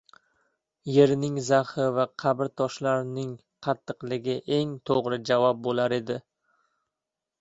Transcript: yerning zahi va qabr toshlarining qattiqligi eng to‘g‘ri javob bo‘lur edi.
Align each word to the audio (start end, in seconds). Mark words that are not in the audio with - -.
yerning 0.93 1.35
zahi 1.49 1.85
va 1.97 2.05
qabr 2.23 2.49
toshlarining 2.61 3.35
qattiqligi 3.67 4.39
eng 4.57 4.73
to‘g‘ri 4.91 5.21
javob 5.33 5.63
bo‘lur 5.69 5.97
edi. 6.03 6.19